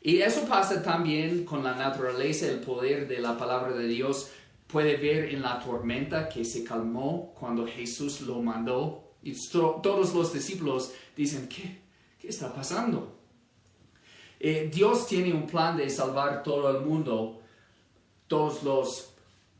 Y 0.00 0.22
eso 0.22 0.46
pasa 0.48 0.82
también 0.82 1.44
con 1.44 1.62
la 1.62 1.74
naturaleza, 1.74 2.46
el 2.46 2.60
poder 2.60 3.06
de 3.06 3.18
la 3.18 3.36
palabra 3.36 3.76
de 3.76 3.86
Dios. 3.86 4.30
Puede 4.66 4.96
ver 4.96 5.26
en 5.26 5.42
la 5.42 5.58
tormenta 5.58 6.26
que 6.26 6.42
se 6.42 6.64
calmó 6.64 7.34
cuando 7.38 7.66
Jesús 7.66 8.22
lo 8.22 8.40
mandó. 8.40 9.09
Y 9.22 9.34
todos 9.50 10.14
los 10.14 10.32
discípulos 10.32 10.92
dicen, 11.16 11.48
¿qué, 11.48 11.80
qué 12.18 12.28
está 12.28 12.52
pasando? 12.52 13.16
Eh, 14.38 14.70
Dios 14.72 15.06
tiene 15.06 15.34
un 15.34 15.46
plan 15.46 15.76
de 15.76 15.90
salvar 15.90 16.42
todo 16.42 16.70
el 16.70 16.84
mundo, 16.84 17.42
todas 18.26 19.12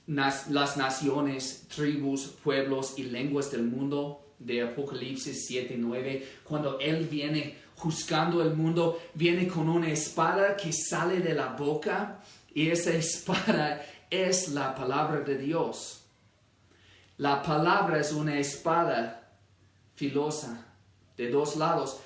las 0.06 0.76
naciones, 0.76 1.66
tribus, 1.68 2.28
pueblos 2.42 2.94
y 2.96 3.04
lenguas 3.04 3.50
del 3.50 3.64
mundo 3.64 4.24
de 4.38 4.62
Apocalipsis 4.62 5.46
7, 5.46 5.76
9, 5.78 6.28
cuando 6.44 6.80
Él 6.80 7.06
viene 7.06 7.58
juzgando 7.76 8.42
el 8.42 8.54
mundo, 8.54 9.00
viene 9.14 9.46
con 9.46 9.68
una 9.68 9.90
espada 9.90 10.56
que 10.56 10.72
sale 10.72 11.20
de 11.20 11.34
la 11.34 11.48
boca 11.48 12.20
y 12.54 12.70
esa 12.70 12.92
espada 12.92 13.84
es 14.08 14.48
la 14.48 14.74
palabra 14.74 15.20
de 15.20 15.36
Dios. 15.36 16.02
La 17.18 17.42
palabra 17.42 18.00
es 18.00 18.12
una 18.12 18.38
espada 18.38 19.19
filosa 20.00 20.66
de 21.14 21.30
dos 21.30 21.56
lados, 21.56 22.00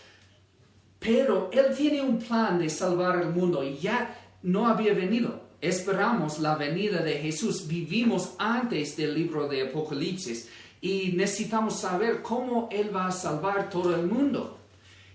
pero 0.98 1.48
Él 1.52 1.66
tiene 1.76 2.02
un 2.02 2.18
plan 2.18 2.58
de 2.58 2.68
salvar 2.68 3.22
el 3.22 3.28
mundo 3.28 3.62
y 3.62 3.76
ya 3.78 4.18
no 4.42 4.66
había 4.66 4.94
venido. 4.94 5.44
Esperamos 5.60 6.40
la 6.40 6.56
venida 6.56 7.02
de 7.02 7.20
Jesús. 7.20 7.68
Vivimos 7.68 8.34
antes 8.38 8.96
del 8.96 9.14
libro 9.14 9.46
de 9.46 9.68
Apocalipsis 9.68 10.48
y 10.80 11.12
necesitamos 11.12 11.78
saber 11.78 12.20
cómo 12.20 12.68
Él 12.72 12.94
va 12.94 13.06
a 13.06 13.12
salvar 13.12 13.70
todo 13.70 13.94
el 13.94 14.06
mundo. 14.08 14.58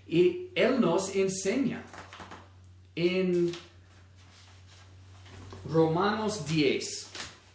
Y 0.08 0.48
Él 0.54 0.80
nos 0.80 1.14
enseña 1.14 1.82
en 2.94 3.52
Romanos 5.70 6.46
10. 6.46 7.08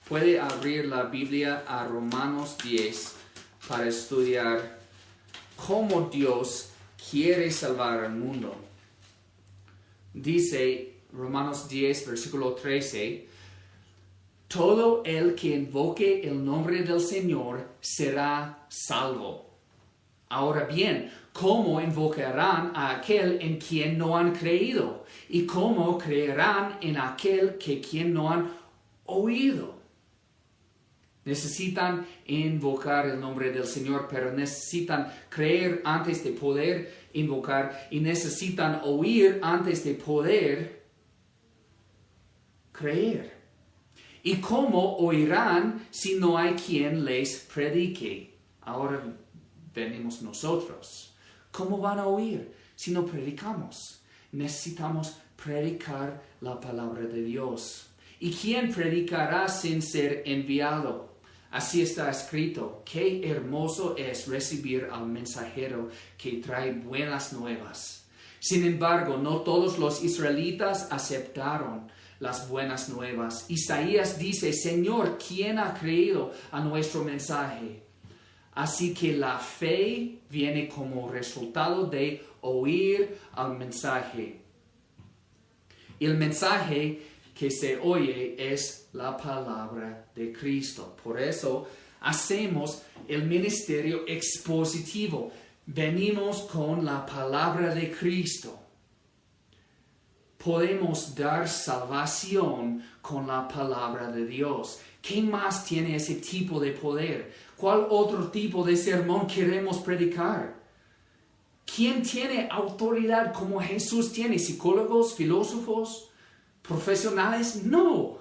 Puede 0.08 0.40
abrir 0.40 0.86
la 0.86 1.04
Biblia 1.04 1.64
a 1.68 1.88
Romanos 1.88 2.58
10 2.64 3.16
para 3.68 3.88
estudiar 3.88 4.85
cómo 5.56 6.10
Dios 6.10 6.70
quiere 7.10 7.52
salvar 7.52 8.04
al 8.06 8.16
mundo. 8.16 8.56
Dice 10.14 10.94
Romanos 11.14 11.68
10, 11.68 12.08
versículo 12.08 12.54
13, 12.54 13.28
todo 14.48 15.04
el 15.06 15.36
que 15.36 15.56
invoque 15.56 16.28
el 16.28 16.44
nombre 16.44 16.84
del 16.84 17.02
Señor 17.02 17.68
será 17.82 18.66
salvo. 18.70 19.50
Ahora 20.30 20.66
bien, 20.66 21.12
¿cómo 21.34 21.80
invocarán 21.82 22.72
a 22.76 22.96
aquel 22.96 23.40
en 23.42 23.58
quien 23.58 23.98
no 23.98 24.18
han 24.18 24.34
creído? 24.34 25.06
¿Y 25.30 25.46
cómo 25.46 25.98
creerán 25.98 26.78
en 26.82 26.98
aquel 26.98 27.58
que 27.58 27.80
quien 27.82 28.14
no 28.14 28.32
han 28.32 28.52
oído? 29.06 29.75
Necesitan 31.26 32.06
invocar 32.28 33.08
el 33.08 33.20
nombre 33.20 33.52
del 33.52 33.66
Señor, 33.66 34.08
pero 34.08 34.32
necesitan 34.32 35.12
creer 35.28 35.82
antes 35.84 36.24
de 36.24 36.32
poder 36.32 37.10
invocar 37.14 37.88
y 37.90 38.00
necesitan 38.00 38.82
oír 38.84 39.40
antes 39.42 39.84
de 39.84 39.96
poder 39.96 40.84
creer. 42.72 43.34
¿Y 44.22 44.36
cómo 44.36 44.98
oirán 44.98 45.88
si 45.90 46.16
no 46.16 46.38
hay 46.38 46.54
quien 46.54 47.04
les 47.04 47.40
predique? 47.52 48.38
Ahora 48.62 49.02
venimos 49.74 50.22
nosotros. 50.22 51.16
¿Cómo 51.52 51.80
van 51.80 52.00
a 52.00 52.08
oír 52.08 52.52
si 52.76 52.92
no 52.92 53.04
predicamos? 53.04 54.02
Necesitamos 54.32 55.18
predicar 55.36 56.22
la 56.42 56.60
palabra 56.60 57.02
de 57.02 57.24
Dios. 57.24 57.88
¿Y 58.20 58.32
quién 58.32 58.72
predicará 58.72 59.48
sin 59.48 59.82
ser 59.82 60.22
enviado? 60.26 61.15
Así 61.56 61.82
está 61.82 62.10
escrito, 62.12 62.84
qué 62.84 63.32
hermoso 63.32 63.96
es 63.96 64.28
recibir 64.28 64.90
al 64.92 65.08
mensajero 65.08 65.88
que 66.18 66.34
trae 66.34 66.74
buenas 66.74 67.32
nuevas. 67.32 68.08
Sin 68.42 68.66
embargo, 68.66 69.16
no 69.16 69.38
todos 69.38 69.80
los 69.80 70.04
israelitas 70.04 70.92
aceptaron 70.92 71.90
las 72.20 72.50
buenas 72.50 72.90
nuevas. 72.90 73.46
Isaías 73.48 74.20
dice, 74.20 74.52
Señor, 74.52 75.18
¿quién 75.18 75.58
ha 75.58 75.74
creído 75.74 76.34
a 76.52 76.60
nuestro 76.60 77.06
mensaje? 77.06 77.84
Así 78.52 78.94
que 78.94 79.14
la 79.14 79.40
fe 79.40 80.24
viene 80.30 80.68
como 80.68 81.10
resultado 81.10 81.86
de 81.86 82.22
oír 82.42 83.18
al 83.32 83.58
mensaje. 83.58 84.42
El 86.02 86.18
mensaje 86.18 87.02
que 87.34 87.50
se 87.50 87.78
oye 87.78 88.36
es 88.38 88.85
la 88.96 89.16
palabra 89.16 90.08
de 90.16 90.32
Cristo. 90.32 90.96
Por 91.04 91.20
eso 91.20 91.68
hacemos 92.02 92.82
el 93.08 93.26
ministerio 93.26 94.04
expositivo. 94.08 95.32
Venimos 95.66 96.42
con 96.42 96.84
la 96.86 97.06
palabra 97.06 97.74
de 97.74 97.92
Cristo 97.92 98.66
podemos 100.46 101.16
dar 101.16 101.50
salvación 101.50 102.84
con 103.02 103.26
la 103.26 103.48
palabra 103.48 104.12
de 104.12 104.28
Dios. 104.28 104.80
¿Qué 105.02 105.20
más 105.24 105.66
tiene 105.66 105.96
ese 105.96 106.16
tipo 106.16 106.60
de 106.60 106.72
poder? 106.72 107.34
¿Cuál 107.58 107.88
otro 107.90 108.28
tipo 108.30 108.64
de 108.64 108.78
sermón 108.78 109.26
queremos 109.26 109.80
predicar? 109.80 110.56
¿Quién 111.66 112.04
tiene 112.04 112.48
autoridad 112.52 113.34
como 113.34 113.60
Jesús 113.60 114.12
tiene? 114.12 114.38
¿Psicólogos, 114.38 115.16
filósofos, 115.16 116.12
profesionales? 116.62 117.64
No. 117.64 118.20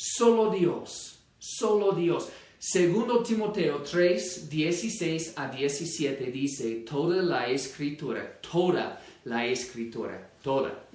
Solo 0.00 0.50
Dios. 0.50 1.18
Solo 1.40 1.92
Dios. 1.92 2.28
Segundo 2.60 3.22
Timoteo 3.22 3.82
3, 3.82 4.48
16 4.48 5.34
a 5.36 5.48
17 5.48 6.30
dice, 6.30 6.84
toda 6.88 7.22
la 7.22 7.48
escritura, 7.48 8.38
toda 8.40 9.00
la 9.24 9.46
escritura, 9.46 10.30
toda 10.42 10.86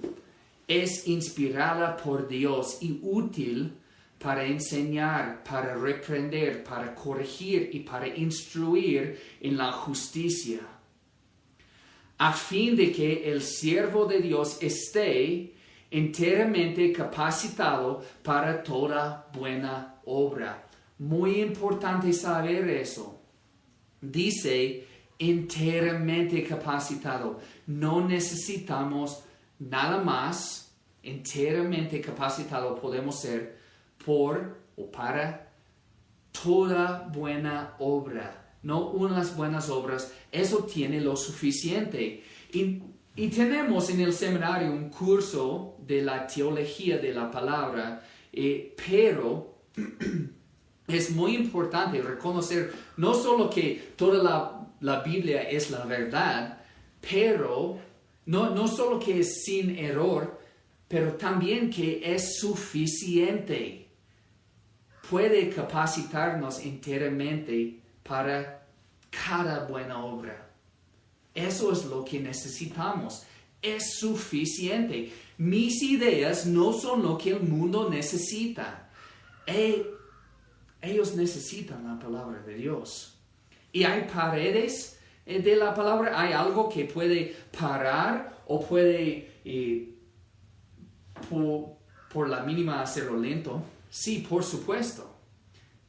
es 0.66 1.06
inspirada 1.06 1.96
por 1.96 2.26
Dios 2.28 2.78
y 2.80 2.98
útil 3.02 3.72
para 4.18 4.46
enseñar, 4.46 5.44
para 5.44 5.76
reprender, 5.76 6.64
para 6.64 6.94
corregir 6.94 7.70
y 7.72 7.80
para 7.80 8.08
instruir 8.08 9.20
en 9.40 9.56
la 9.56 9.72
justicia, 9.72 10.60
a 12.16 12.32
fin 12.32 12.76
de 12.76 12.90
que 12.92 13.30
el 13.30 13.42
siervo 13.42 14.06
de 14.06 14.20
Dios 14.20 14.58
esté 14.62 15.52
enteramente 15.94 16.92
capacitado 16.92 18.02
para 18.24 18.64
toda 18.64 19.28
buena 19.32 20.00
obra. 20.06 20.66
Muy 20.98 21.40
importante 21.40 22.12
saber 22.12 22.68
eso. 22.68 23.20
Dice 24.00 24.88
enteramente 25.18 26.42
capacitado. 26.42 27.38
No 27.68 28.06
necesitamos 28.06 29.22
nada 29.60 30.02
más 30.02 30.74
enteramente 31.00 32.00
capacitado 32.00 32.74
podemos 32.74 33.20
ser 33.20 33.56
por 34.04 34.58
o 34.76 34.90
para 34.90 35.52
toda 36.32 37.08
buena 37.14 37.76
obra. 37.78 38.56
No 38.64 38.90
unas 38.90 39.36
buenas 39.36 39.68
obras, 39.70 40.12
eso 40.32 40.64
tiene 40.64 41.00
lo 41.00 41.14
suficiente. 41.14 42.24
Tenemos 43.30 43.90
en 43.90 44.00
el 44.00 44.12
seminario 44.12 44.72
un 44.72 44.90
curso 44.90 45.76
de 45.86 46.02
la 46.02 46.26
teología 46.26 46.98
de 46.98 47.14
la 47.14 47.30
palabra, 47.30 48.02
eh, 48.32 48.74
pero 48.86 49.60
es 50.88 51.10
muy 51.10 51.36
importante 51.36 52.02
reconocer 52.02 52.72
no 52.96 53.14
solo 53.14 53.48
que 53.48 53.92
toda 53.96 54.22
la, 54.22 54.68
la 54.80 55.00
Biblia 55.00 55.42
es 55.42 55.70
la 55.70 55.84
verdad, 55.84 56.58
pero 57.00 57.78
no, 58.26 58.50
no 58.50 58.66
solo 58.66 58.98
que 58.98 59.20
es 59.20 59.44
sin 59.44 59.78
error, 59.78 60.40
pero 60.88 61.12
también 61.14 61.70
que 61.70 62.00
es 62.04 62.38
suficiente. 62.38 63.88
Puede 65.08 65.50
capacitarnos 65.50 66.60
enteramente 66.60 67.80
para 68.02 68.66
cada 69.10 69.66
buena 69.66 70.04
obra. 70.04 70.53
Eso 71.34 71.72
es 71.72 71.84
lo 71.86 72.04
que 72.04 72.20
necesitamos. 72.20 73.24
Es 73.60 73.96
suficiente. 73.98 75.12
Mis 75.38 75.82
ideas 75.82 76.46
no 76.46 76.72
son 76.72 77.02
lo 77.02 77.18
que 77.18 77.30
el 77.30 77.40
mundo 77.40 77.90
necesita. 77.90 78.90
He, 79.46 79.84
ellos 80.80 81.14
necesitan 81.14 81.84
la 81.84 81.98
palabra 81.98 82.40
de 82.42 82.54
Dios. 82.54 83.18
Y 83.72 83.82
hay 83.82 84.02
paredes 84.02 85.00
eh, 85.26 85.40
de 85.40 85.56
la 85.56 85.74
palabra, 85.74 86.20
hay 86.20 86.32
algo 86.32 86.68
que 86.68 86.84
puede 86.84 87.34
parar 87.58 88.42
o 88.46 88.64
puede, 88.64 89.40
eh, 89.44 89.94
por, 92.12 92.28
la 92.28 92.42
mínima, 92.44 92.82
hacerlo 92.82 93.18
lento. 93.18 93.62
Sí, 93.90 94.24
por 94.28 94.44
supuesto. 94.44 95.10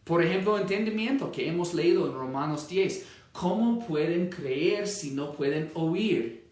Por 0.03 0.23
ejemplo, 0.23 0.57
entendimiento 0.57 1.31
que 1.31 1.47
hemos 1.47 1.73
leído 1.73 2.07
en 2.07 2.13
Romanos 2.13 2.67
10. 2.67 3.05
¿Cómo 3.39 3.85
pueden 3.85 4.29
creer 4.29 4.87
si 4.87 5.11
no 5.11 5.33
pueden 5.33 5.69
oír? 5.73 6.45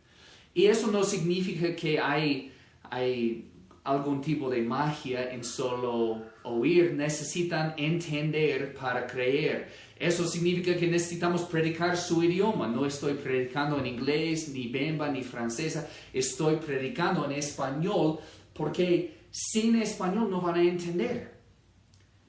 Y 0.54 0.66
eso 0.66 0.88
no 0.88 1.06
significa 1.06 1.74
que 1.76 1.98
hay, 1.98 2.52
hay 2.90 3.50
algún 3.86 4.20
tipo 4.20 4.50
de 4.50 4.62
magia 4.62 5.32
en 5.32 5.46
solo 5.46 6.22
oír, 6.44 6.94
necesitan 6.94 7.74
entender 7.78 8.74
para 8.74 9.08
creer. 9.08 9.72
Eso 9.98 10.28
significa 10.28 10.76
que 10.76 10.88
necesitamos 10.88 11.44
predicar 11.44 11.96
su 11.96 12.22
idioma. 12.22 12.68
No 12.68 12.86
estoy 12.86 13.14
predicando 13.14 13.80
en 13.80 13.88
inglés, 13.88 14.50
ni 14.50 14.68
bemba, 14.68 15.10
ni 15.10 15.24
francesa. 15.24 15.88
Estoy 16.12 16.58
predicando 16.58 17.24
en 17.24 17.32
español 17.32 18.20
porque 18.54 19.20
sin 19.32 19.82
español 19.82 20.30
no 20.30 20.42
van 20.42 20.56
a 20.56 20.62
entender. 20.62 21.32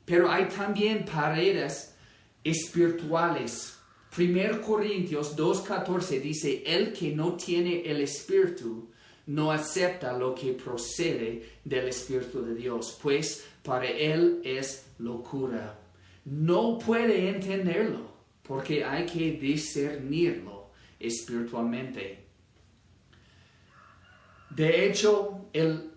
Pero 0.05 0.31
hay 0.31 0.45
también 0.45 1.05
paredes 1.05 1.97
espirituales. 2.45 3.74
1 4.17 4.61
Corintios 4.61 5.37
2.14 5.37 6.21
dice, 6.21 6.63
el 6.67 6.93
que 6.93 7.11
no 7.15 7.35
tiene 7.35 7.83
el 7.83 8.01
espíritu 8.01 8.89
no 9.27 9.51
acepta 9.51 10.17
lo 10.17 10.35
que 10.35 10.53
procede 10.53 11.59
del 11.65 11.89
Espíritu 11.89 12.45
de 12.45 12.55
Dios, 12.55 12.99
pues 13.03 13.47
para 13.63 13.87
él 13.87 14.41
es 14.45 14.87
locura. 14.99 15.79
No 16.27 16.79
puede 16.79 17.31
entenderlo, 17.31 18.13
porque 18.43 18.85
hay 18.85 19.07
que 19.07 19.33
discernirlo 19.33 20.71
espiritualmente. 21.01 22.25
De 24.51 24.87
hecho, 24.87 25.49
el, 25.53 25.91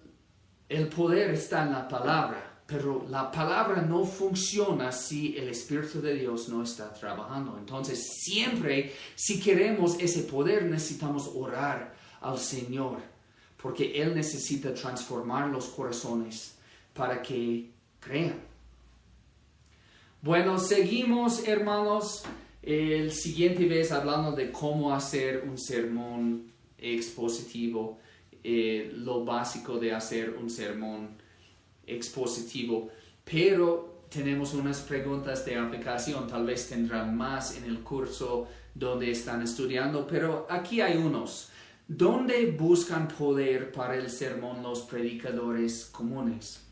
el 0.70 0.88
poder 0.88 1.32
está 1.32 1.64
en 1.64 1.74
la 1.74 1.88
palabra, 1.88 2.47
pero 2.68 3.06
la 3.10 3.32
palabra 3.32 3.82
no 3.82 4.06
funciona 4.06 4.92
si 4.92 5.38
el 5.38 5.48
Espíritu 5.48 6.02
de 6.02 6.14
Dios 6.16 6.50
no 6.50 6.62
está 6.62 6.94
trabajando. 6.94 7.58
Entonces, 7.58 8.20
siempre, 8.22 8.94
si 9.16 9.40
queremos 9.40 9.98
ese 10.00 10.24
poder, 10.24 10.66
necesitamos 10.66 11.32
orar 11.34 11.96
al 12.20 12.38
Señor 12.38 12.98
porque 13.62 14.02
Él 14.02 14.14
necesita 14.14 14.74
transformar 14.74 15.50
los 15.50 15.66
corazones 15.68 16.56
para 16.94 17.22
que 17.22 17.70
crean. 18.00 18.40
Bueno, 20.22 20.60
seguimos 20.60 21.48
hermanos 21.48 22.24
el 22.62 23.12
siguiente 23.12 23.66
vez 23.66 23.92
hablando 23.92 24.34
de 24.34 24.52
cómo 24.52 24.94
hacer 24.94 25.44
un 25.48 25.58
sermón 25.58 26.52
expositivo, 26.78 28.00
eh, 28.44 28.92
lo 28.94 29.24
básico 29.24 29.78
de 29.78 29.94
hacer 29.94 30.32
un 30.32 30.50
sermón 30.50 31.18
expositivo, 31.88 32.90
pero 33.24 34.04
tenemos 34.10 34.54
unas 34.54 34.82
preguntas 34.82 35.46
de 35.46 35.58
aplicación, 35.58 36.28
tal 36.28 36.46
vez 36.46 36.70
tendrán 36.70 37.16
más 37.16 37.58
en 37.58 37.64
el 37.64 37.80
curso 37.80 38.48
donde 38.74 39.12
están 39.12 39.42
estudiando, 39.42 40.06
pero 40.06 40.46
aquí 40.50 40.82
hay 40.82 40.98
unos. 40.98 41.50
¿Dónde 41.88 42.52
buscan 42.52 43.08
poder 43.08 43.72
para 43.72 43.96
el 43.96 44.10
sermón 44.10 44.62
los 44.62 44.82
predicadores 44.82 45.86
comunes? 45.86 46.66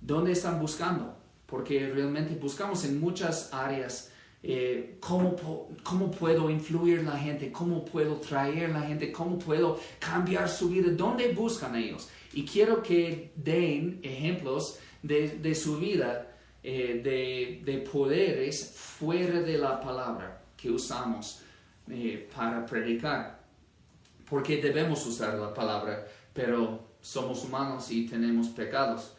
¿Dónde 0.00 0.32
están 0.32 0.60
buscando? 0.60 1.16
Porque 1.46 1.90
realmente 1.92 2.34
buscamos 2.36 2.84
en 2.84 3.00
muchas 3.00 3.52
áreas 3.52 4.12
eh, 4.48 4.98
cómo, 5.00 5.34
cómo 5.82 6.10
puedo 6.10 6.48
influir 6.48 7.02
la 7.02 7.18
gente, 7.18 7.50
cómo 7.50 7.84
puedo 7.84 8.14
traer 8.16 8.70
la 8.70 8.82
gente, 8.82 9.10
cómo 9.10 9.38
puedo 9.38 9.80
cambiar 9.98 10.48
su 10.48 10.68
vida. 10.68 10.90
¿Dónde 10.92 11.32
buscan 11.32 11.74
ellos? 11.74 12.08
Y 12.36 12.44
quiero 12.44 12.82
que 12.82 13.32
den 13.34 14.00
ejemplos 14.02 14.78
de, 15.02 15.54
su 15.54 15.78
vida, 15.78 16.36
eh, 16.62 17.00
de, 17.02 17.62
de, 17.64 17.78
poderes 17.78 18.72
fuera 18.76 19.40
de 19.40 19.56
la 19.56 19.80
palabra 19.80 20.42
que 20.56 20.70
usamos 20.70 21.42
eh, 21.88 22.28
para 22.34 22.66
predicar 22.66 23.36
porque 24.28 24.60
debemos 24.60 25.06
usar 25.06 25.34
la 25.34 25.54
palabra, 25.54 26.06
pero 26.32 26.96
somos 27.00 27.44
humanos 27.44 27.90
y 27.90 28.06
tenemos 28.06 28.48
pecados. 28.48 29.14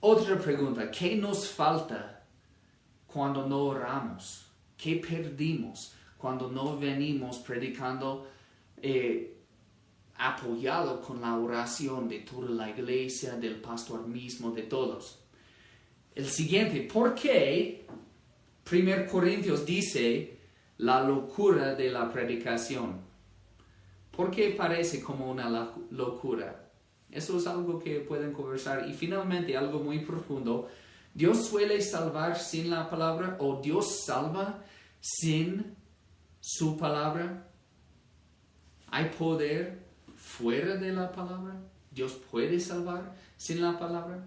Otra 0.00 0.38
pregunta, 0.38 0.90
¿qué 0.90 1.16
nos 1.16 1.48
falta 1.48 2.24
cuando 3.06 3.46
no 3.46 3.58
oramos? 3.66 4.46
¿Qué 4.76 4.96
perdimos 4.96 5.94
cuando 6.18 6.50
no 6.50 6.76
venimos 6.76 7.38
predicando 7.38 8.28
eh, 8.80 9.31
apoyado 10.16 11.00
con 11.00 11.20
la 11.20 11.36
oración 11.36 12.08
de 12.08 12.20
toda 12.20 12.50
la 12.50 12.70
iglesia, 12.70 13.36
del 13.36 13.60
pastor 13.60 14.06
mismo, 14.06 14.50
de 14.50 14.62
todos? 14.62 15.18
El 16.14 16.26
siguiente, 16.26 16.88
¿por 16.92 17.14
qué 17.14 17.86
1 18.70 19.06
Corintios 19.10 19.64
dice 19.64 20.38
la 20.78 21.02
locura 21.02 21.74
de 21.74 21.90
la 21.90 22.12
predicación? 22.12 23.00
¿Por 24.10 24.30
qué 24.30 24.50
parece 24.50 25.00
como 25.00 25.30
una 25.30 25.74
locura? 25.90 26.70
Eso 27.10 27.38
es 27.38 27.46
algo 27.46 27.78
que 27.78 28.00
pueden 28.00 28.32
conversar. 28.32 28.88
Y 28.88 28.92
finalmente, 28.92 29.56
algo 29.56 29.80
muy 29.80 30.00
profundo. 30.00 30.68
¿Dios 31.14 31.46
suele 31.46 31.80
salvar 31.80 32.38
sin 32.38 32.70
la 32.70 32.88
palabra 32.88 33.36
o 33.40 33.60
Dios 33.60 34.04
salva 34.04 34.64
sin 35.00 35.76
su 36.40 36.76
palabra? 36.76 37.48
¿Hay 38.90 39.10
poder 39.18 39.81
fuera 40.42 40.76
de 40.76 40.92
la 40.92 41.12
palabra? 41.12 41.54
¿Dios 41.92 42.18
puede 42.30 42.58
salvar 42.58 43.14
sin 43.36 43.62
la 43.62 43.78
palabra? 43.78 44.26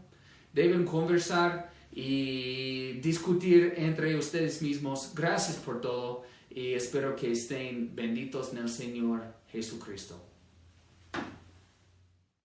Deben 0.54 0.86
conversar 0.86 1.70
y 1.92 2.94
discutir 3.02 3.74
entre 3.76 4.16
ustedes 4.18 4.62
mismos. 4.62 5.12
Gracias 5.14 5.58
por 5.58 5.82
todo 5.82 6.24
y 6.50 6.74
espero 6.74 7.16
que 7.16 7.34
estén 7.34 7.94
benditos 7.96 8.54
en 8.54 8.60
el 8.60 8.70
Señor. 8.70 9.36
Jesucristo. 9.52 10.35